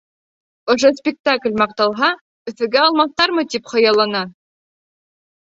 [0.73, 2.09] Ошо спектакль маҡталһа,
[2.53, 4.23] Өфөгә алмаҫтармы тип хыяллана!